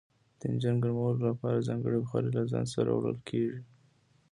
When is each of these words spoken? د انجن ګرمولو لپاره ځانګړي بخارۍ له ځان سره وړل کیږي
د 0.39 0.41
انجن 0.51 0.75
ګرمولو 0.83 1.21
لپاره 1.31 1.65
ځانګړي 1.67 1.97
بخارۍ 2.03 2.29
له 2.37 2.43
ځان 2.51 2.65
سره 2.75 2.89
وړل 2.91 3.17
کیږي 3.29 3.59